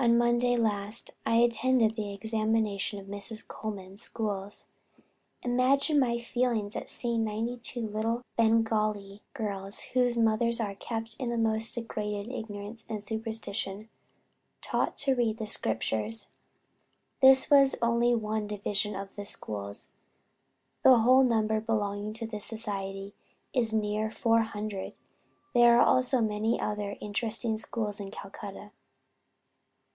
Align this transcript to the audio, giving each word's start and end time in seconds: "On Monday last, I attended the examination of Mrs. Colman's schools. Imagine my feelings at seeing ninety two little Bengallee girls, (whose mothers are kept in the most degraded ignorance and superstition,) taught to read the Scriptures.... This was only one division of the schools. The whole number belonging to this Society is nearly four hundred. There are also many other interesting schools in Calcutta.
"On 0.00 0.16
Monday 0.16 0.54
last, 0.56 1.10
I 1.26 1.38
attended 1.38 1.96
the 1.96 2.14
examination 2.14 3.00
of 3.00 3.06
Mrs. 3.08 3.44
Colman's 3.44 4.00
schools. 4.00 4.66
Imagine 5.42 5.98
my 5.98 6.18
feelings 6.20 6.76
at 6.76 6.88
seeing 6.88 7.24
ninety 7.24 7.56
two 7.56 7.88
little 7.88 8.22
Bengallee 8.38 9.22
girls, 9.34 9.80
(whose 9.94 10.16
mothers 10.16 10.60
are 10.60 10.76
kept 10.76 11.16
in 11.18 11.30
the 11.30 11.36
most 11.36 11.74
degraded 11.74 12.30
ignorance 12.32 12.84
and 12.88 13.02
superstition,) 13.02 13.88
taught 14.60 14.96
to 14.98 15.16
read 15.16 15.38
the 15.38 15.48
Scriptures.... 15.48 16.28
This 17.20 17.50
was 17.50 17.74
only 17.82 18.14
one 18.14 18.46
division 18.46 18.94
of 18.94 19.16
the 19.16 19.24
schools. 19.24 19.90
The 20.84 20.98
whole 20.98 21.24
number 21.24 21.60
belonging 21.60 22.12
to 22.12 22.26
this 22.28 22.44
Society 22.44 23.14
is 23.52 23.72
nearly 23.74 24.12
four 24.12 24.42
hundred. 24.42 24.94
There 25.54 25.76
are 25.76 25.84
also 25.84 26.20
many 26.20 26.60
other 26.60 26.96
interesting 27.00 27.58
schools 27.58 27.98
in 27.98 28.12
Calcutta. 28.12 28.70